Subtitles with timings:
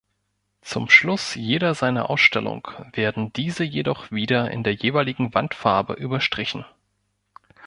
[0.61, 6.65] Zum Schluss jeder seiner Ausstellung werden diese jedoch wieder in der jeweiligen Wandfarbe überstrichen.